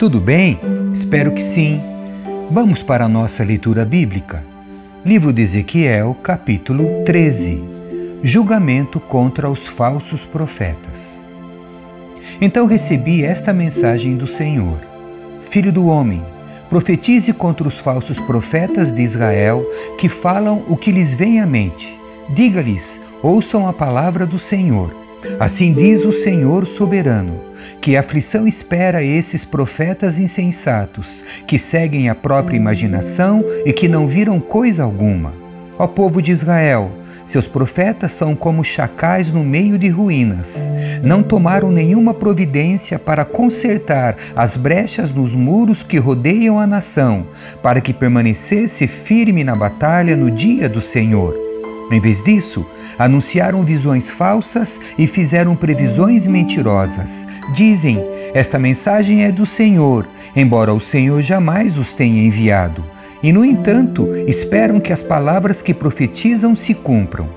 Tudo 0.00 0.18
bem? 0.18 0.58
Espero 0.94 1.30
que 1.30 1.42
sim. 1.42 1.78
Vamos 2.50 2.82
para 2.82 3.04
a 3.04 3.08
nossa 3.08 3.44
leitura 3.44 3.84
bíblica. 3.84 4.42
Livro 5.04 5.30
de 5.30 5.42
Ezequiel, 5.42 6.16
capítulo 6.22 7.04
13. 7.04 7.62
Julgamento 8.22 8.98
contra 8.98 9.50
os 9.50 9.66
falsos 9.66 10.22
profetas. 10.22 11.20
Então 12.40 12.64
recebi 12.64 13.22
esta 13.22 13.52
mensagem 13.52 14.16
do 14.16 14.26
Senhor: 14.26 14.78
Filho 15.42 15.70
do 15.70 15.86
homem, 15.86 16.24
profetize 16.70 17.34
contra 17.34 17.68
os 17.68 17.76
falsos 17.78 18.18
profetas 18.20 18.94
de 18.94 19.02
Israel 19.02 19.66
que 19.98 20.08
falam 20.08 20.64
o 20.66 20.78
que 20.78 20.92
lhes 20.92 21.12
vem 21.12 21.40
à 21.40 21.46
mente. 21.46 21.94
Diga-lhes: 22.30 22.98
ouçam 23.22 23.68
a 23.68 23.72
palavra 23.74 24.24
do 24.24 24.38
Senhor. 24.38 24.96
Assim 25.38 25.74
diz 25.74 26.06
o 26.06 26.12
Senhor 26.12 26.66
soberano: 26.66 27.49
que 27.80 27.96
aflição 27.96 28.46
espera 28.46 29.02
esses 29.02 29.44
profetas 29.44 30.18
insensatos, 30.18 31.24
que 31.46 31.58
seguem 31.58 32.08
a 32.08 32.14
própria 32.14 32.56
imaginação 32.56 33.44
e 33.64 33.72
que 33.72 33.88
não 33.88 34.06
viram 34.06 34.40
coisa 34.40 34.82
alguma. 34.82 35.32
Ó 35.78 35.86
povo 35.86 36.20
de 36.20 36.30
Israel, 36.30 36.90
seus 37.30 37.46
profetas 37.46 38.12
são 38.12 38.34
como 38.34 38.64
chacais 38.64 39.30
no 39.30 39.44
meio 39.44 39.78
de 39.78 39.88
ruínas. 39.88 40.70
Não 41.02 41.22
tomaram 41.22 41.70
nenhuma 41.70 42.12
providência 42.12 42.98
para 42.98 43.24
consertar 43.24 44.16
as 44.34 44.56
brechas 44.56 45.12
nos 45.12 45.32
muros 45.32 45.84
que 45.84 45.96
rodeiam 45.96 46.58
a 46.58 46.66
nação, 46.66 47.26
para 47.62 47.80
que 47.80 47.94
permanecesse 47.94 48.86
firme 48.88 49.44
na 49.44 49.54
batalha 49.54 50.16
no 50.16 50.28
dia 50.28 50.68
do 50.68 50.82
Senhor. 50.82 51.49
Em 51.90 51.98
vez 51.98 52.22
disso, 52.22 52.64
anunciaram 52.96 53.64
visões 53.64 54.10
falsas 54.10 54.80
e 54.96 55.06
fizeram 55.06 55.56
previsões 55.56 56.26
mentirosas. 56.26 57.26
Dizem: 57.52 57.98
Esta 58.32 58.58
mensagem 58.58 59.24
é 59.24 59.32
do 59.32 59.44
Senhor, 59.44 60.06
embora 60.36 60.72
o 60.72 60.80
Senhor 60.80 61.20
jamais 61.20 61.76
os 61.76 61.92
tenha 61.92 62.22
enviado. 62.22 62.84
E, 63.22 63.32
no 63.32 63.44
entanto, 63.44 64.08
esperam 64.26 64.78
que 64.78 64.92
as 64.92 65.02
palavras 65.02 65.60
que 65.60 65.74
profetizam 65.74 66.54
se 66.54 66.74
cumpram. 66.74 67.28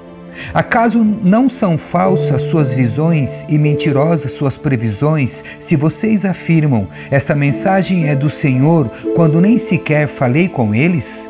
Acaso 0.53 1.03
não 1.03 1.49
são 1.49 1.77
falsas 1.77 2.41
suas 2.43 2.73
visões 2.73 3.45
e 3.49 3.57
mentirosas 3.57 4.33
suas 4.33 4.57
previsões, 4.57 5.43
se 5.59 5.75
vocês 5.75 6.25
afirmam 6.25 6.87
esta 7.11 7.35
mensagem 7.35 8.07
é 8.07 8.15
do 8.15 8.29
Senhor, 8.29 8.89
quando 9.15 9.41
nem 9.41 9.57
sequer 9.57 10.07
falei 10.07 10.47
com 10.47 10.73
eles? 10.73 11.29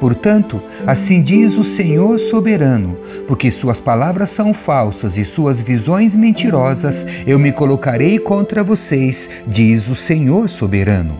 Portanto, 0.00 0.60
assim 0.86 1.22
diz 1.22 1.56
o 1.56 1.64
Senhor 1.64 2.18
soberano, 2.18 2.96
porque 3.26 3.50
suas 3.50 3.80
palavras 3.80 4.30
são 4.30 4.52
falsas 4.52 5.16
e 5.16 5.24
suas 5.24 5.62
visões 5.62 6.14
mentirosas, 6.14 7.06
eu 7.26 7.38
me 7.38 7.52
colocarei 7.52 8.18
contra 8.18 8.62
vocês, 8.62 9.30
diz 9.46 9.88
o 9.88 9.94
Senhor 9.94 10.48
soberano. 10.48 11.16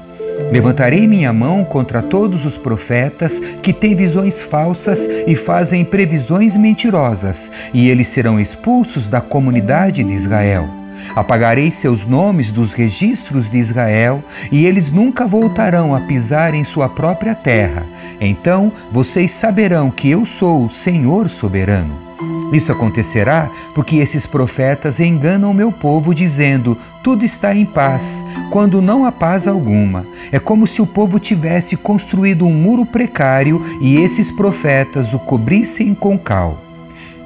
Levantarei 0.51 1.07
minha 1.07 1.33
mão 1.33 1.65
contra 1.65 2.03
todos 2.03 2.45
os 2.45 2.59
profetas 2.59 3.41
que 3.63 3.73
têm 3.73 3.95
visões 3.95 4.43
falsas 4.43 5.09
e 5.27 5.35
fazem 5.35 5.85
previsões 5.85 6.57
mentirosas, 6.57 7.51
e 7.73 7.89
eles 7.89 8.09
serão 8.09 8.41
expulsos 8.41 9.09
da 9.09 9.21
comunidade 9.21 10.03
de 10.03 10.13
Israel. 10.13 10.84
Apagarei 11.15 11.71
seus 11.71 12.05
nomes 12.05 12.51
dos 12.51 12.73
registros 12.73 13.51
de 13.51 13.59
Israel, 13.59 14.23
e 14.51 14.67
eles 14.67 14.91
nunca 14.91 15.27
voltarão 15.27 15.95
a 15.95 16.01
pisar 16.01 16.55
em 16.55 16.65
sua 16.65 16.89
própria 16.89 17.35
terra. 17.35 17.87
Então 18.21 18.73
vocês 18.91 19.33
saberão 19.33 19.91
que 19.91 20.11
eu 20.11 20.25
sou 20.25 20.67
o 20.67 20.71
Senhor 20.71 21.29
soberano. 21.29 22.05
Isso 22.53 22.71
acontecerá 22.71 23.51
porque 23.75 23.97
esses 23.97 24.27
profetas 24.27 25.01
enganam 25.01 25.53
meu 25.53 25.73
povo, 25.73 26.15
dizendo: 26.15 26.79
tudo 27.03 27.25
está 27.25 27.55
em 27.55 27.65
paz, 27.65 28.25
quando 28.51 28.81
não 28.81 29.05
há 29.05 29.11
paz 29.11 29.47
alguma. 29.47 30.07
É 30.31 30.39
como 30.39 30.67
se 30.67 30.81
o 30.81 30.87
povo 30.87 31.19
tivesse 31.19 31.77
construído 31.77 32.47
um 32.47 32.55
muro 32.55 32.87
precário 32.87 33.61
e 33.81 33.97
esses 33.97 34.31
profetas 34.31 35.13
o 35.13 35.19
cobrissem 35.19 35.95
com 35.95 36.17
cal. 36.19 36.59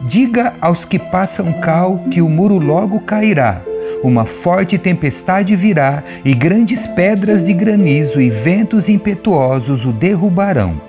Diga 0.03 0.54
aos 0.60 0.84
que 0.84 0.98
passam 0.98 1.53
cal 1.60 1.98
que 2.10 2.22
o 2.22 2.28
muro 2.28 2.59
logo 2.59 3.00
cairá. 3.00 3.60
Uma 4.03 4.25
forte 4.25 4.78
tempestade 4.78 5.56
virá, 5.56 6.04
e 6.25 6.32
grandes 6.34 6.86
pedras 6.86 7.42
de 7.42 7.53
granizo 7.53 8.20
e 8.20 8.31
ventos 8.31 8.88
impetuosos 8.88 9.84
o 9.84 9.92
derrubarão. 9.92 10.81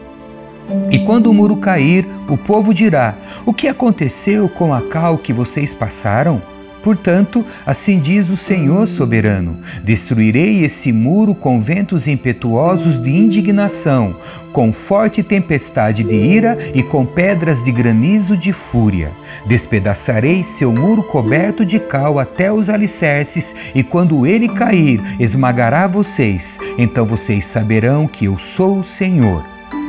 E 0.91 0.99
quando 0.99 1.27
o 1.27 1.33
muro 1.33 1.57
cair, 1.57 2.07
o 2.27 2.37
povo 2.37 2.73
dirá: 2.73 3.15
O 3.45 3.53
que 3.53 3.67
aconteceu 3.67 4.47
com 4.47 4.73
a 4.73 4.81
cal 4.81 5.17
que 5.17 5.33
vocês 5.33 5.73
passaram? 5.73 6.41
Portanto, 6.83 7.45
assim 7.65 7.99
diz 7.99 8.29
o 8.29 8.37
Senhor 8.37 8.87
soberano: 8.87 9.57
Destruirei 9.83 10.63
esse 10.63 10.91
muro 10.91 11.35
com 11.35 11.59
ventos 11.59 12.07
impetuosos 12.07 13.01
de 13.01 13.09
indignação, 13.09 14.15
com 14.53 14.71
forte 14.71 15.21
tempestade 15.21 16.03
de 16.03 16.15
ira 16.15 16.57
e 16.73 16.81
com 16.81 17.05
pedras 17.05 17.63
de 17.63 17.71
granizo 17.71 18.37
de 18.37 18.53
fúria. 18.53 19.11
Despedaçarei 19.45 20.43
seu 20.43 20.71
muro 20.71 21.03
coberto 21.03 21.65
de 21.65 21.79
cal 21.79 22.17
até 22.17 22.51
os 22.51 22.69
alicerces, 22.69 23.55
e 23.75 23.83
quando 23.83 24.25
ele 24.25 24.47
cair, 24.47 25.01
esmagará 25.19 25.85
vocês. 25.87 26.57
Então 26.77 27.05
vocês 27.05 27.45
saberão 27.45 28.07
que 28.07 28.25
eu 28.25 28.37
sou 28.37 28.79
o 28.79 28.83
Senhor. 28.83 29.43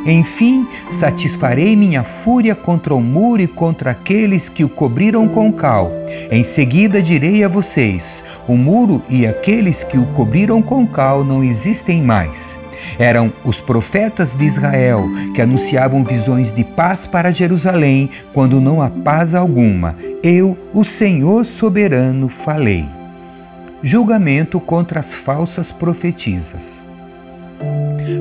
Enfim, 0.07 0.67
satisfarei 0.89 1.77
minha 1.77 2.03
fúria 2.05 2.55
contra 2.55 2.95
o 2.95 3.01
muro 3.01 3.43
e 3.43 3.47
contra 3.47 3.91
aqueles 3.91 4.49
que 4.49 4.65
o 4.65 4.69
cobriram 4.69 5.29
com 5.29 5.53
cal. 5.53 6.00
Em 6.31 6.45
seguida 6.45 7.03
direi 7.03 7.43
a 7.45 7.49
vocês: 7.49 8.25
o 8.47 8.57
muro 8.57 9.03
e 9.09 9.27
aqueles 9.27 9.85
que 9.85 9.99
o 9.99 10.07
cobriram 10.07 10.63
com 10.63 10.87
cal 10.87 11.25
não 11.25 11.43
existem 11.43 12.03
mais. 12.03 12.59
Eram 12.99 13.33
os 13.45 13.61
profetas 13.61 14.35
de 14.35 14.45
Israel 14.45 15.09
que 15.35 15.43
anunciavam 15.43 16.05
visões 16.05 16.51
de 16.51 16.65
paz 16.65 17.07
para 17.07 17.33
Jerusalém 17.33 18.11
quando 18.33 18.61
não 18.61 18.81
há 18.81 18.91
paz 18.91 19.35
alguma. 19.35 19.97
Eu, 20.23 20.57
o 20.73 20.85
Senhor 20.85 21.45
soberano, 21.45 22.29
falei. 22.29 22.87
Julgamento 23.83 24.61
contra 24.61 25.01
as 25.01 25.15
falsas 25.15 25.73
profetisas. 25.73 26.81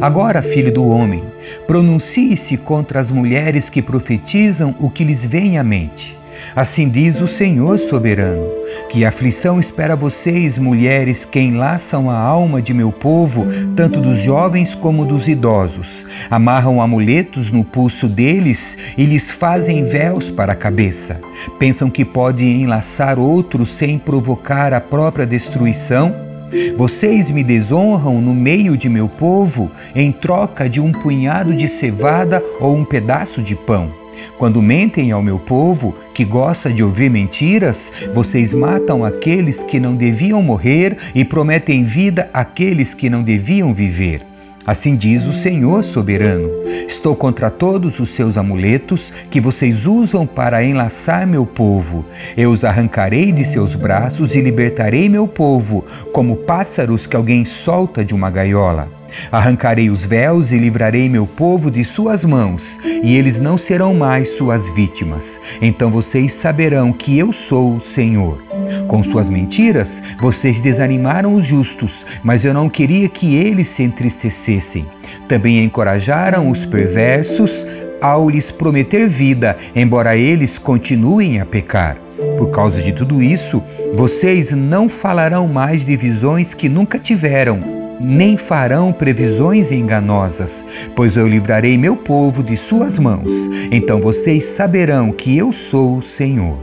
Agora, 0.01 0.41
filho 0.41 0.72
do 0.72 0.88
homem, 0.88 1.23
pronuncie-se 1.67 2.57
contra 2.57 2.99
as 2.99 3.11
mulheres 3.11 3.69
que 3.69 3.81
profetizam 3.81 4.75
o 4.79 4.89
que 4.89 5.03
lhes 5.03 5.25
vem 5.25 5.57
à 5.57 5.63
mente. 5.63 6.19
Assim 6.55 6.89
diz 6.89 7.22
o 7.22 7.27
Senhor 7.27 7.77
soberano: 7.79 8.45
que 8.89 9.05
aflição 9.05 9.59
espera 9.59 9.95
vocês, 9.95 10.57
mulheres, 10.57 11.25
que 11.25 11.39
enlaçam 11.39 12.09
a 12.09 12.17
alma 12.17 12.61
de 12.61 12.73
meu 12.73 12.91
povo, 12.91 13.45
tanto 13.75 14.01
dos 14.01 14.19
jovens 14.19 14.73
como 14.75 15.05
dos 15.05 15.28
idosos, 15.28 16.05
amarram 16.29 16.81
amuletos 16.81 17.51
no 17.51 17.63
pulso 17.63 18.07
deles 18.07 18.78
e 18.97 19.05
lhes 19.05 19.31
fazem 19.31 19.83
véus 19.83 20.29
para 20.31 20.53
a 20.53 20.55
cabeça. 20.55 21.19
Pensam 21.57 21.89
que 21.89 22.03
podem 22.03 22.63
enlaçar 22.63 23.19
outros 23.19 23.72
sem 23.72 23.99
provocar 23.99 24.73
a 24.73 24.81
própria 24.81 25.25
destruição? 25.25 26.29
Vocês 26.75 27.29
me 27.29 27.44
desonram 27.44 28.19
no 28.19 28.33
meio 28.33 28.75
de 28.75 28.89
meu 28.89 29.07
povo 29.07 29.69
em 29.94 30.11
troca 30.11 30.67
de 30.67 30.81
um 30.81 30.91
punhado 30.91 31.53
de 31.53 31.67
cevada 31.67 32.44
ou 32.59 32.75
um 32.75 32.83
pedaço 32.83 33.41
de 33.41 33.55
pão. 33.55 33.98
Quando 34.38 34.62
mentem 34.62 35.12
ao 35.12 35.22
meu 35.22 35.40
povo, 35.40 35.96
que 36.13 36.24
gosta 36.24 36.72
de 36.72 36.84
ouvir 36.84 37.09
mentiras, 37.09 37.91
vocês 38.13 38.53
matam 38.53 39.03
aqueles 39.03 39.63
que 39.63 39.80
não 39.80 39.96
deviam 39.96 40.41
morrer 40.41 40.97
e 41.13 41.25
prometem 41.25 41.84
vida 41.84 42.29
àqueles 42.34 42.94
que 42.94 43.09
não 43.09 43.24
deviam 43.24 43.74
viver. 43.74 44.25
Assim 44.66 44.96
diz 44.96 45.25
o 45.25 45.34
Senhor 45.34 45.84
soberano: 45.84 46.47
Estou 46.88 47.16
contra 47.16 47.49
todos 47.49 47.99
os 47.99 48.09
seus 48.09 48.38
amuletos 48.38 49.11
que 49.29 49.41
vocês 49.41 49.85
usam 49.85 50.28
para 50.28 50.64
enlaçar 50.64 51.26
meu 51.26 51.46
povo. 51.46 52.05
Eu 52.38 52.52
os 52.52 52.64
arrancarei 52.64 53.32
de 53.32 53.43
seus 53.46 53.73
braços 53.73 54.35
e 54.35 54.41
libertarei 54.41 55.09
meu 55.09 55.28
povo, 55.28 55.84
como 56.11 56.35
pássaros 56.35 57.08
que 57.08 57.16
alguém 57.16 57.46
solta 57.46 58.05
de 58.05 58.14
uma 58.14 58.29
gaiola. 58.29 58.98
Arrancarei 59.32 59.90
os 59.90 60.06
véus 60.06 60.52
e 60.52 60.58
livrarei 60.58 61.08
meu 61.09 61.26
povo 61.26 61.70
de 61.70 61.84
suas 61.84 62.23
mãos, 62.23 62.79
e 63.03 63.16
eles 63.16 63.40
não 63.40 63.58
serão 63.58 63.94
mais 63.94 64.29
suas 64.29 64.70
vítimas. 64.70 65.40
Então 65.61 65.90
vocês 65.90 66.34
saberão 66.34 66.91
que 66.91 67.17
eu 67.17 67.32
sou 67.32 67.76
o 67.76 67.82
Senhor. 67.82 68.41
Com 68.88 69.03
suas 69.03 69.29
mentiras, 69.29 70.02
vocês 70.20 70.59
desanimaram 70.59 71.35
os 71.35 71.46
justos, 71.46 72.06
mas 72.23 72.44
eu 72.44 72.53
não 72.53 72.70
queria 72.70 73.08
que 73.08 73.35
eles 73.35 73.70
se 73.70 73.84
entristecessem. 73.84 74.85
Também 75.28 75.64
encorajaram 75.64 76.50
os 76.50 76.66
perversos 76.66 77.66
ao 78.02 78.29
lhes 78.29 78.52
prometer 78.52 79.08
vida, 79.08 79.58
embora 79.76 80.16
eles 80.16 80.58
continuem 80.58 81.40
a 81.40 81.46
pecar. 81.46 81.97
Por 82.38 82.52
causa 82.52 82.82
de 82.82 82.91
tudo 82.91 83.22
isso, 83.22 83.62
vocês 83.94 84.52
não 84.52 84.90
falarão 84.90 85.47
mais 85.47 85.85
de 85.85 85.96
visões 85.96 86.53
que 86.53 86.70
nunca 86.70 86.97
tiveram 86.97 87.78
nem 87.99 88.37
farão 88.37 88.91
previsões 88.93 89.72
enganosas, 89.72 90.66
pois 90.96 91.17
eu 91.17 91.28
livrarei 91.28 91.78
meu 91.78 91.96
povo 91.96 92.41
de 92.41 92.55
suas 92.55 92.97
mãos. 92.97 93.31
Então 93.72 93.99
vocês 93.99 94.46
saberão 94.46 95.11
que 95.11 95.37
eu 95.37 95.51
sou 95.51 95.97
o 95.97 96.01
Senhor. 96.01 96.57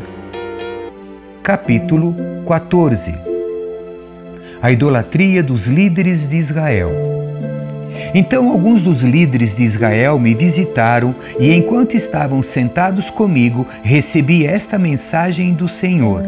Capítulo 1.42 2.14
14 2.46 3.36
a 4.60 4.72
idolatria 4.72 5.42
dos 5.42 5.66
líderes 5.66 6.26
de 6.26 6.36
Israel. 6.36 6.90
Então 8.14 8.50
alguns 8.50 8.82
dos 8.82 9.02
líderes 9.02 9.54
de 9.54 9.62
Israel 9.62 10.18
me 10.18 10.34
visitaram 10.34 11.14
e, 11.38 11.52
enquanto 11.54 11.94
estavam 11.94 12.42
sentados 12.42 13.10
comigo, 13.10 13.66
recebi 13.82 14.46
esta 14.46 14.78
mensagem 14.78 15.54
do 15.54 15.68
Senhor: 15.68 16.22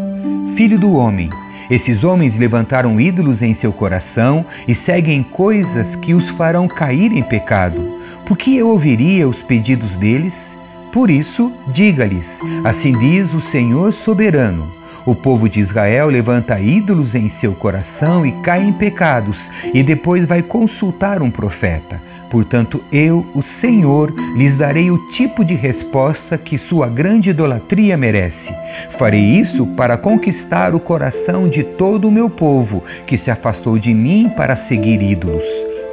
Filho 0.54 0.78
do 0.78 0.94
homem, 0.94 1.30
esses 1.70 2.04
homens 2.04 2.36
levantaram 2.36 3.00
ídolos 3.00 3.42
em 3.42 3.54
seu 3.54 3.72
coração 3.72 4.44
e 4.66 4.74
seguem 4.74 5.22
coisas 5.22 5.94
que 5.94 6.14
os 6.14 6.28
farão 6.30 6.66
cair 6.66 7.12
em 7.12 7.22
pecado. 7.22 7.98
Por 8.26 8.36
que 8.36 8.56
eu 8.56 8.68
ouviria 8.68 9.28
os 9.28 9.42
pedidos 9.42 9.96
deles? 9.96 10.56
Por 10.92 11.10
isso, 11.10 11.52
diga-lhes: 11.68 12.40
Assim 12.64 12.96
diz 12.98 13.34
o 13.34 13.40
Senhor 13.40 13.92
soberano. 13.92 14.77
O 15.08 15.14
povo 15.14 15.48
de 15.48 15.58
Israel 15.58 16.10
levanta 16.10 16.60
ídolos 16.60 17.14
em 17.14 17.30
seu 17.30 17.54
coração 17.54 18.26
e 18.26 18.32
cai 18.42 18.62
em 18.62 18.74
pecados, 18.74 19.50
e 19.72 19.82
depois 19.82 20.26
vai 20.26 20.42
consultar 20.42 21.22
um 21.22 21.30
profeta. 21.30 21.98
Portanto, 22.30 22.84
eu, 22.92 23.26
o 23.34 23.40
Senhor, 23.40 24.12
lhes 24.36 24.58
darei 24.58 24.90
o 24.90 25.08
tipo 25.08 25.42
de 25.42 25.54
resposta 25.54 26.36
que 26.36 26.58
sua 26.58 26.90
grande 26.90 27.30
idolatria 27.30 27.96
merece. 27.96 28.54
Farei 28.90 29.22
isso 29.22 29.66
para 29.68 29.96
conquistar 29.96 30.74
o 30.74 30.78
coração 30.78 31.48
de 31.48 31.62
todo 31.62 32.06
o 32.06 32.12
meu 32.12 32.28
povo, 32.28 32.84
que 33.06 33.16
se 33.16 33.30
afastou 33.30 33.78
de 33.78 33.94
mim 33.94 34.30
para 34.36 34.56
seguir 34.56 35.00
ídolos. 35.00 35.46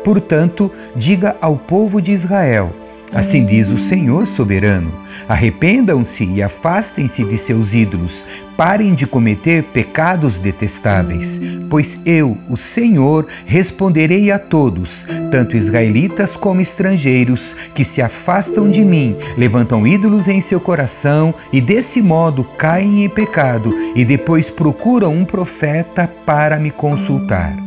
Portanto, 0.04 0.70
diga 0.94 1.38
ao 1.40 1.56
povo 1.56 2.02
de 2.02 2.12
Israel: 2.12 2.74
Assim 3.16 3.46
diz 3.46 3.72
o 3.72 3.78
Senhor 3.78 4.28
soberano: 4.28 4.94
arrependam-se 5.30 6.26
e 6.26 6.44
afastem-se 6.44 7.24
de 7.24 7.38
seus 7.38 7.74
ídolos, 7.74 8.26
parem 8.58 8.94
de 8.94 9.08
cometer 9.08 9.64
pecados 9.64 10.38
detestáveis, 10.38 11.40
pois 11.70 11.98
eu, 12.06 12.38
o 12.50 12.58
Senhor, 12.58 13.26
responderei 13.46 14.32
a 14.32 14.38
todos, 14.38 15.08
tanto 15.32 15.56
israelitas 15.56 16.36
como 16.36 16.60
estrangeiros, 16.60 17.56
que 17.74 17.86
se 17.86 18.02
afastam 18.02 18.70
de 18.70 18.84
mim, 18.84 19.16
levantam 19.38 19.88
ídolos 19.88 20.28
em 20.28 20.42
seu 20.42 20.60
coração 20.60 21.34
e 21.54 21.62
desse 21.62 22.02
modo 22.02 22.44
caem 22.44 23.06
em 23.06 23.10
pecado 23.10 23.74
e 23.96 24.04
depois 24.04 24.50
procuram 24.50 25.14
um 25.14 25.24
profeta 25.24 26.06
para 26.26 26.60
me 26.60 26.70
consultar. 26.70 27.65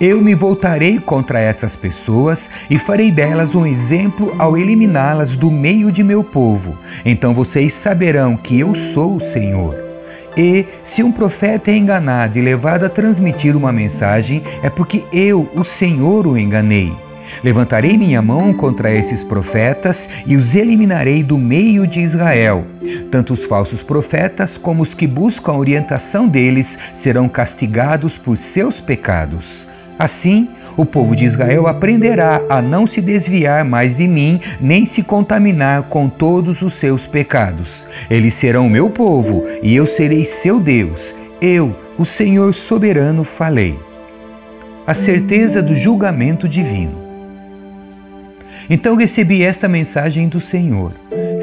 Eu 0.00 0.20
me 0.20 0.34
voltarei 0.34 0.98
contra 0.98 1.38
essas 1.38 1.76
pessoas 1.76 2.50
e 2.68 2.78
farei 2.78 3.12
delas 3.12 3.54
um 3.54 3.64
exemplo 3.64 4.34
ao 4.38 4.58
eliminá-las 4.58 5.36
do 5.36 5.52
meio 5.52 5.92
de 5.92 6.02
meu 6.02 6.24
povo. 6.24 6.76
Então 7.04 7.32
vocês 7.32 7.72
saberão 7.72 8.36
que 8.36 8.58
eu 8.58 8.74
sou 8.74 9.16
o 9.16 9.20
Senhor. 9.20 9.76
E 10.36 10.66
se 10.82 11.00
um 11.04 11.12
profeta 11.12 11.70
é 11.70 11.76
enganado 11.76 12.36
e 12.36 12.42
levado 12.42 12.84
a 12.84 12.88
transmitir 12.88 13.56
uma 13.56 13.72
mensagem, 13.72 14.42
é 14.64 14.68
porque 14.68 15.04
eu, 15.12 15.48
o 15.54 15.62
Senhor, 15.62 16.26
o 16.26 16.36
enganei. 16.36 16.92
Levantarei 17.42 17.96
minha 17.96 18.20
mão 18.20 18.52
contra 18.52 18.92
esses 18.92 19.22
profetas 19.22 20.10
e 20.26 20.36
os 20.36 20.56
eliminarei 20.56 21.22
do 21.22 21.38
meio 21.38 21.86
de 21.86 22.00
Israel. 22.00 22.66
Tanto 23.12 23.32
os 23.32 23.44
falsos 23.44 23.80
profetas 23.80 24.58
como 24.58 24.82
os 24.82 24.92
que 24.92 25.06
buscam 25.06 25.52
a 25.52 25.56
orientação 25.56 26.26
deles 26.26 26.78
serão 26.92 27.28
castigados 27.28 28.18
por 28.18 28.36
seus 28.36 28.80
pecados. 28.80 29.68
Assim, 29.98 30.48
o 30.76 30.84
povo 30.84 31.14
de 31.14 31.24
Israel 31.24 31.68
aprenderá 31.68 32.42
a 32.48 32.60
não 32.60 32.86
se 32.86 33.00
desviar 33.00 33.64
mais 33.64 33.94
de 33.94 34.08
mim, 34.08 34.40
nem 34.60 34.84
se 34.84 35.02
contaminar 35.02 35.84
com 35.84 36.08
todos 36.08 36.62
os 36.62 36.74
seus 36.74 37.06
pecados. 37.06 37.86
Eles 38.10 38.34
serão 38.34 38.68
meu 38.68 38.90
povo 38.90 39.44
e 39.62 39.74
eu 39.74 39.86
serei 39.86 40.24
seu 40.24 40.58
Deus. 40.58 41.14
Eu, 41.40 41.76
o 41.96 42.04
Senhor 42.04 42.52
soberano, 42.52 43.22
falei. 43.22 43.78
A 44.86 44.94
certeza 44.94 45.62
do 45.62 45.76
julgamento 45.76 46.48
divino. 46.48 47.04
Então 48.68 48.96
recebi 48.96 49.42
esta 49.42 49.68
mensagem 49.68 50.28
do 50.28 50.40
Senhor: 50.40 50.92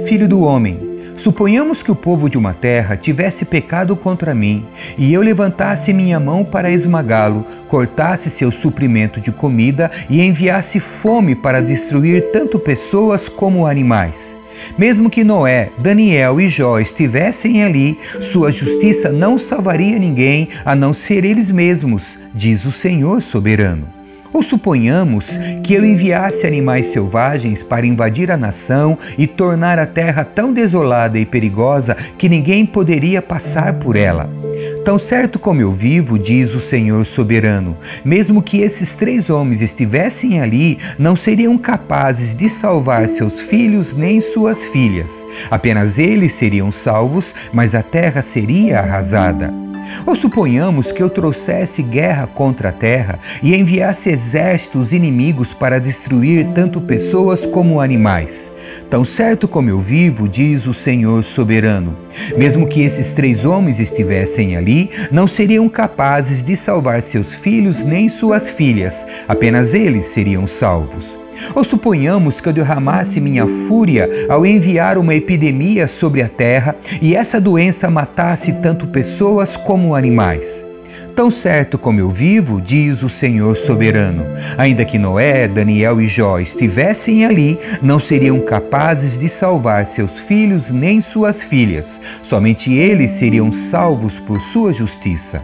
Filho 0.05 0.27
do 0.27 0.41
homem, 0.41 0.90
Suponhamos 1.21 1.83
que 1.83 1.91
o 1.91 1.95
povo 1.95 2.27
de 2.27 2.35
uma 2.35 2.51
terra 2.51 2.97
tivesse 2.97 3.45
pecado 3.45 3.95
contra 3.95 4.33
mim, 4.33 4.65
e 4.97 5.13
eu 5.13 5.21
levantasse 5.21 5.93
minha 5.93 6.19
mão 6.19 6.43
para 6.43 6.71
esmagá-lo, 6.71 7.45
cortasse 7.67 8.27
seu 8.31 8.51
suprimento 8.51 9.21
de 9.21 9.31
comida 9.31 9.91
e 10.09 10.19
enviasse 10.19 10.79
fome 10.79 11.35
para 11.35 11.61
destruir 11.61 12.31
tanto 12.31 12.57
pessoas 12.57 13.29
como 13.29 13.67
animais. 13.67 14.35
Mesmo 14.79 15.11
que 15.11 15.23
Noé, 15.23 15.69
Daniel 15.77 16.41
e 16.41 16.47
Jó 16.47 16.79
estivessem 16.79 17.63
ali, 17.63 17.99
sua 18.19 18.51
justiça 18.51 19.11
não 19.11 19.37
salvaria 19.37 19.99
ninguém 19.99 20.49
a 20.65 20.75
não 20.75 20.91
ser 20.91 21.23
eles 21.23 21.51
mesmos, 21.51 22.17
diz 22.33 22.65
o 22.65 22.71
Senhor 22.71 23.21
soberano. 23.21 24.00
Ou 24.33 24.41
suponhamos 24.41 25.37
que 25.63 25.73
eu 25.73 25.85
enviasse 25.85 26.47
animais 26.47 26.87
selvagens 26.87 27.61
para 27.63 27.85
invadir 27.85 28.31
a 28.31 28.37
nação 28.37 28.97
e 29.17 29.27
tornar 29.27 29.77
a 29.77 29.85
terra 29.85 30.23
tão 30.23 30.53
desolada 30.53 31.19
e 31.19 31.25
perigosa 31.25 31.95
que 32.17 32.29
ninguém 32.29 32.65
poderia 32.65 33.21
passar 33.21 33.73
por 33.73 33.95
ela. 33.95 34.29
Tão 34.83 34.97
certo 34.97 35.37
como 35.37 35.61
eu 35.61 35.71
vivo, 35.71 36.17
diz 36.17 36.55
o 36.55 36.59
Senhor 36.59 37.05
soberano, 37.05 37.77
mesmo 38.03 38.41
que 38.41 38.61
esses 38.61 38.95
três 38.95 39.29
homens 39.29 39.61
estivessem 39.61 40.41
ali, 40.41 40.77
não 40.97 41.15
seriam 41.15 41.57
capazes 41.57 42.35
de 42.35 42.49
salvar 42.49 43.07
seus 43.09 43.41
filhos 43.41 43.93
nem 43.93 44.19
suas 44.19 44.65
filhas. 44.65 45.25
Apenas 45.49 45.99
eles 45.99 46.33
seriam 46.33 46.71
salvos, 46.71 47.35
mas 47.53 47.75
a 47.75 47.83
terra 47.83 48.21
seria 48.21 48.79
arrasada. 48.79 49.70
Ou 50.05 50.15
suponhamos 50.15 50.91
que 50.91 51.01
eu 51.01 51.09
trouxesse 51.09 51.81
guerra 51.81 52.27
contra 52.27 52.69
a 52.69 52.71
terra 52.71 53.19
e 53.41 53.55
enviasse 53.55 54.09
exércitos 54.09 54.93
inimigos 54.93 55.53
para 55.53 55.79
destruir 55.79 56.47
tanto 56.53 56.81
pessoas 56.81 57.45
como 57.45 57.79
animais. 57.79 58.51
Tão 58.89 59.05
certo 59.05 59.47
como 59.47 59.69
eu 59.69 59.79
vivo, 59.79 60.27
diz 60.27 60.67
o 60.67 60.73
Senhor 60.73 61.23
soberano, 61.23 61.97
mesmo 62.37 62.67
que 62.67 62.81
esses 62.81 63.13
três 63.13 63.45
homens 63.45 63.79
estivessem 63.79 64.55
ali, 64.55 64.89
não 65.11 65.27
seriam 65.27 65.67
capazes 65.69 66.43
de 66.43 66.55
salvar 66.55 67.01
seus 67.01 67.33
filhos 67.33 67.83
nem 67.83 68.09
suas 68.09 68.49
filhas, 68.49 69.05
apenas 69.27 69.73
eles 69.73 70.07
seriam 70.07 70.47
salvos. 70.47 71.20
Ou 71.55 71.63
suponhamos 71.63 72.39
que 72.39 72.49
eu 72.49 72.53
derramasse 72.53 73.19
minha 73.19 73.47
fúria 73.47 74.09
ao 74.29 74.45
enviar 74.45 74.97
uma 74.97 75.15
epidemia 75.15 75.87
sobre 75.87 76.21
a 76.21 76.29
terra 76.29 76.75
e 77.01 77.15
essa 77.15 77.39
doença 77.39 77.89
matasse 77.89 78.53
tanto 78.53 78.87
pessoas 78.87 79.57
como 79.57 79.95
animais. 79.95 80.65
Tão 81.15 81.29
certo 81.29 81.77
como 81.77 81.99
eu 81.99 82.09
vivo, 82.09 82.61
diz 82.61 83.03
o 83.03 83.09
Senhor 83.09 83.57
soberano, 83.57 84.23
ainda 84.57 84.85
que 84.85 84.97
Noé, 84.97 85.47
Daniel 85.47 85.99
e 85.99 86.07
Jó 86.07 86.39
estivessem 86.39 87.25
ali, 87.25 87.59
não 87.81 87.99
seriam 87.99 88.39
capazes 88.39 89.19
de 89.19 89.27
salvar 89.27 89.85
seus 89.85 90.19
filhos 90.21 90.71
nem 90.71 91.01
suas 91.01 91.43
filhas, 91.43 91.99
somente 92.23 92.73
eles 92.73 93.11
seriam 93.11 93.51
salvos 93.51 94.19
por 94.19 94.41
sua 94.41 94.71
justiça. 94.71 95.41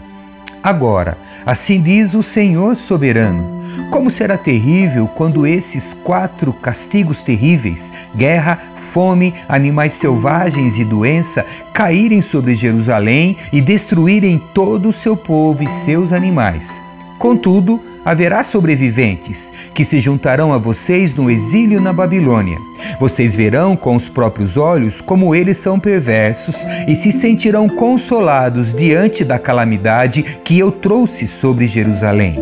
Agora, 0.64 1.18
assim 1.46 1.82
diz 1.82 2.14
o 2.14 2.24
Senhor 2.24 2.76
soberano: 2.76 3.62
como 3.92 4.12
será 4.12 4.38
terrível 4.38 5.08
quando 5.08 5.46
esses 5.46 5.94
quatro 6.04 6.52
castigos 6.52 7.24
terríveis 7.24 7.94
guerra, 8.16 8.60
fome, 8.76 9.34
animais 9.48 9.94
selvagens 9.94 10.78
e 10.78 10.84
doença 10.84 11.46
caírem 11.74 12.22
sobre 12.22 12.56
Jerusalém 12.56 13.38
e 13.52 13.62
destruírem 13.62 14.42
todo 14.54 14.90
o 14.90 14.94
seu 14.94 15.16
povo 15.16 15.64
e 15.64 15.70
seus 15.70 16.12
animais. 16.12 16.82
Contudo, 17.18 17.82
haverá 18.08 18.42
sobreviventes 18.42 19.52
que 19.74 19.84
se 19.84 20.00
juntarão 20.00 20.54
a 20.54 20.58
vocês 20.58 21.14
no 21.14 21.30
exílio 21.30 21.82
na 21.82 21.92
Babilônia. 21.92 22.58
Vocês 23.02 23.36
verão 23.36 23.76
com 23.76 23.98
os 23.98 24.08
próprios 24.08 24.56
olhos 24.56 25.02
como 25.02 25.36
eles 25.36 25.58
são 25.58 25.78
perversos 25.78 26.56
e 26.88 26.96
se 26.96 27.12
sentirão 27.12 27.68
consolados 27.68 28.74
diante 28.74 29.26
da 29.26 29.38
calamidade 29.38 30.24
que 30.46 30.58
eu 30.58 30.72
trouxe 30.72 31.28
sobre 31.28 31.68
Jerusalém. 31.68 32.40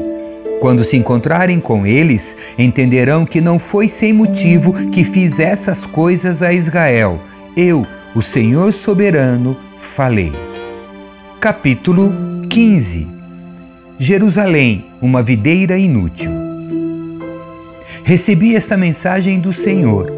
Quando 0.61 0.83
se 0.83 0.97
encontrarem 0.97 1.59
com 1.59 1.83
eles, 1.83 2.37
entenderão 2.59 3.25
que 3.25 3.41
não 3.41 3.57
foi 3.57 3.89
sem 3.89 4.13
motivo 4.13 4.71
que 4.91 5.03
fiz 5.03 5.39
essas 5.39 5.83
coisas 5.83 6.43
a 6.43 6.53
Israel. 6.53 7.19
Eu, 7.57 7.87
o 8.13 8.21
Senhor 8.21 8.71
soberano, 8.71 9.57
falei. 9.79 10.31
Capítulo 11.39 12.13
15 12.49 13.14
Jerusalém, 13.97 14.83
uma 15.01 15.23
videira 15.23 15.77
inútil. 15.77 16.29
Recebi 18.03 18.53
esta 18.53 18.75
mensagem 18.75 19.39
do 19.39 19.53
Senhor. 19.53 20.11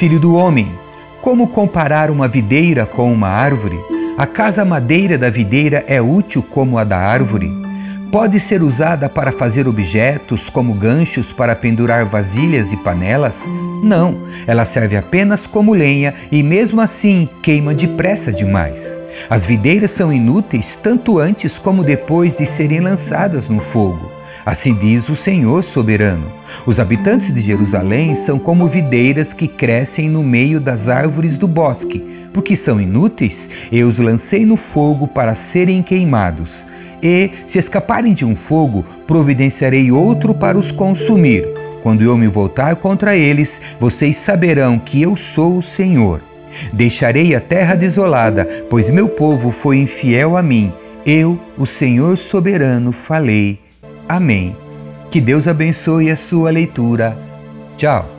Filho 0.00 0.18
do 0.18 0.34
homem, 0.34 0.72
como 1.22 1.46
comparar 1.46 2.10
uma 2.10 2.26
videira 2.26 2.84
com 2.84 3.12
uma 3.12 3.28
árvore? 3.28 3.78
A 4.18 4.26
casa 4.26 4.64
madeira 4.64 5.16
da 5.16 5.30
videira 5.30 5.84
é 5.86 6.02
útil 6.02 6.42
como 6.42 6.78
a 6.78 6.82
da 6.82 6.98
árvore? 6.98 7.48
Pode 8.10 8.40
ser 8.40 8.60
usada 8.60 9.08
para 9.08 9.30
fazer 9.30 9.68
objetos, 9.68 10.50
como 10.50 10.74
ganchos 10.74 11.32
para 11.32 11.54
pendurar 11.54 12.04
vasilhas 12.04 12.72
e 12.72 12.76
panelas? 12.76 13.44
Não, 13.84 14.18
ela 14.48 14.64
serve 14.64 14.96
apenas 14.96 15.46
como 15.46 15.74
lenha 15.74 16.12
e, 16.32 16.42
mesmo 16.42 16.80
assim, 16.80 17.28
queima 17.40 17.72
depressa 17.72 18.32
demais. 18.32 18.98
As 19.28 19.44
videiras 19.44 19.90
são 19.90 20.12
inúteis 20.12 20.76
tanto 20.76 21.18
antes 21.18 21.58
como 21.58 21.84
depois 21.84 22.34
de 22.34 22.46
serem 22.46 22.80
lançadas 22.80 23.48
no 23.48 23.60
fogo. 23.60 24.10
Assim 24.46 24.74
diz 24.74 25.08
o 25.08 25.16
Senhor 25.16 25.64
soberano. 25.64 26.30
Os 26.64 26.78
habitantes 26.78 27.34
de 27.34 27.40
Jerusalém 27.40 28.14
são 28.14 28.38
como 28.38 28.68
videiras 28.68 29.32
que 29.32 29.48
crescem 29.48 30.08
no 30.08 30.22
meio 30.22 30.60
das 30.60 30.88
árvores 30.88 31.36
do 31.36 31.48
bosque, 31.48 32.28
porque 32.32 32.54
são 32.54 32.80
inúteis, 32.80 33.50
eu 33.72 33.88
os 33.88 33.98
lancei 33.98 34.46
no 34.46 34.56
fogo 34.56 35.08
para 35.08 35.34
serem 35.34 35.82
queimados. 35.82 36.64
E, 37.02 37.30
se 37.44 37.58
escaparem 37.58 38.14
de 38.14 38.24
um 38.24 38.36
fogo, 38.36 38.84
providenciarei 39.06 39.90
outro 39.90 40.32
para 40.32 40.56
os 40.56 40.70
consumir. 40.70 41.44
Quando 41.82 42.02
eu 42.02 42.16
me 42.16 42.28
voltar 42.28 42.76
contra 42.76 43.16
eles, 43.16 43.60
vocês 43.80 44.16
saberão 44.16 44.78
que 44.78 45.02
eu 45.02 45.16
sou 45.16 45.58
o 45.58 45.62
Senhor. 45.62 46.20
Deixarei 46.72 47.34
a 47.34 47.40
terra 47.40 47.74
desolada, 47.74 48.44
pois 48.68 48.88
meu 48.88 49.08
povo 49.08 49.50
foi 49.50 49.78
infiel 49.78 50.36
a 50.36 50.42
mim. 50.42 50.72
Eu, 51.04 51.38
o 51.56 51.66
Senhor 51.66 52.16
soberano, 52.16 52.92
falei. 52.92 53.60
Amém. 54.08 54.56
Que 55.10 55.20
Deus 55.20 55.46
abençoe 55.46 56.10
a 56.10 56.16
sua 56.16 56.50
leitura. 56.50 57.16
Tchau. 57.76 58.16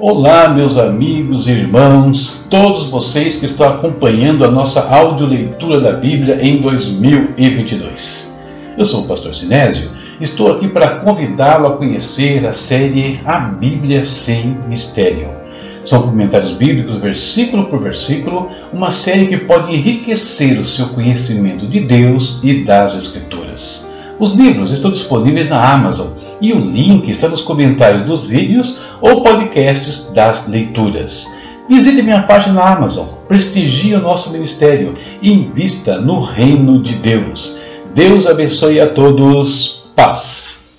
Olá, 0.00 0.48
meus 0.48 0.78
amigos 0.78 1.48
e 1.48 1.50
irmãos, 1.50 2.46
todos 2.48 2.88
vocês 2.88 3.34
que 3.34 3.46
estão 3.46 3.68
acompanhando 3.68 4.44
a 4.44 4.48
nossa 4.48 4.88
audioleitura 4.88 5.80
da 5.80 5.92
Bíblia 5.92 6.38
em 6.40 6.60
2022. 6.60 8.32
Eu 8.76 8.84
sou 8.84 9.02
o 9.02 9.06
pastor 9.08 9.34
Sinésio, 9.34 9.90
estou 10.20 10.52
aqui 10.52 10.68
para 10.68 11.00
convidá-lo 11.00 11.66
a 11.66 11.76
conhecer 11.76 12.46
a 12.46 12.52
série 12.52 13.20
A 13.24 13.40
Bíblia 13.40 14.04
Sem 14.04 14.56
Mistério. 14.68 15.47
São 15.84 16.02
comentários 16.02 16.52
bíblicos, 16.52 16.96
versículo 16.96 17.66
por 17.66 17.80
versículo, 17.80 18.50
uma 18.72 18.90
série 18.90 19.26
que 19.26 19.36
pode 19.38 19.74
enriquecer 19.74 20.58
o 20.58 20.64
seu 20.64 20.88
conhecimento 20.88 21.66
de 21.66 21.80
Deus 21.80 22.40
e 22.42 22.64
das 22.64 22.96
Escrituras. 22.96 23.86
Os 24.18 24.34
livros 24.34 24.72
estão 24.72 24.90
disponíveis 24.90 25.48
na 25.48 25.72
Amazon 25.72 26.08
e 26.40 26.52
o 26.52 26.58
link 26.58 27.08
está 27.08 27.28
nos 27.28 27.40
comentários 27.40 28.02
dos 28.02 28.26
vídeos 28.26 28.80
ou 29.00 29.22
podcasts 29.22 30.10
das 30.12 30.48
leituras. 30.48 31.24
Visite 31.68 32.02
minha 32.02 32.22
página 32.22 32.54
na 32.54 32.72
Amazon, 32.72 33.06
prestigie 33.28 33.94
o 33.94 34.00
nosso 34.00 34.30
ministério 34.30 34.94
e 35.20 35.30
invista 35.30 36.00
no 36.00 36.18
reino 36.18 36.82
de 36.82 36.94
Deus. 36.94 37.56
Deus 37.94 38.26
abençoe 38.26 38.80
a 38.80 38.86
todos. 38.86 39.84
Paz. 39.94 40.57